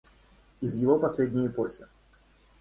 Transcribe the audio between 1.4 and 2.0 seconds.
эпохи.